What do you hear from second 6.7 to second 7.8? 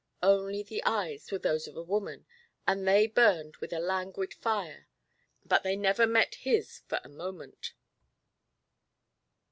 for a moment.